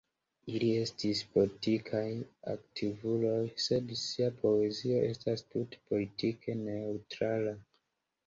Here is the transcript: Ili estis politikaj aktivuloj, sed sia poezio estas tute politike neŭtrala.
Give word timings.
Ili 0.51 0.67
estis 0.83 1.19
politikaj 1.33 2.05
aktivuloj, 2.53 3.43
sed 3.65 3.93
sia 4.03 4.29
poezio 4.45 4.97
estas 5.11 5.45
tute 5.51 5.83
politike 5.91 6.57
neŭtrala. 6.65 7.55